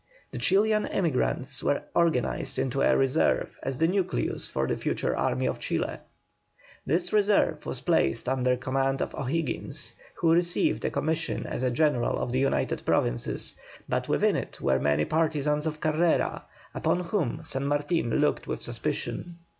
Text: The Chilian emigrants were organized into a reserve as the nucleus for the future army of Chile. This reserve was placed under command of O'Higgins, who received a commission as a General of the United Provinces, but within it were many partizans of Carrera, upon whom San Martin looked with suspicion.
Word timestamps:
The 0.31 0.39
Chilian 0.39 0.87
emigrants 0.87 1.61
were 1.61 1.83
organized 1.93 2.57
into 2.57 2.81
a 2.81 2.97
reserve 2.97 3.59
as 3.61 3.77
the 3.77 3.87
nucleus 3.87 4.47
for 4.47 4.65
the 4.65 4.75
future 4.75 5.15
army 5.15 5.45
of 5.45 5.59
Chile. 5.59 5.97
This 6.83 7.13
reserve 7.13 7.67
was 7.67 7.81
placed 7.81 8.27
under 8.27 8.57
command 8.57 9.03
of 9.03 9.13
O'Higgins, 9.13 9.93
who 10.15 10.31
received 10.33 10.83
a 10.85 10.89
commission 10.89 11.45
as 11.45 11.61
a 11.61 11.69
General 11.69 12.17
of 12.17 12.31
the 12.31 12.39
United 12.39 12.83
Provinces, 12.83 13.55
but 13.87 14.09
within 14.09 14.35
it 14.35 14.59
were 14.59 14.79
many 14.79 15.05
partizans 15.05 15.67
of 15.67 15.79
Carrera, 15.79 16.45
upon 16.73 17.01
whom 17.01 17.41
San 17.43 17.67
Martin 17.67 18.09
looked 18.09 18.47
with 18.47 18.63
suspicion. 18.63 19.37